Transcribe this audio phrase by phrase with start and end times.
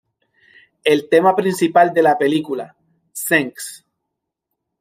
[0.83, 2.75] El tema principal de la película,
[3.29, 3.85] Thanks!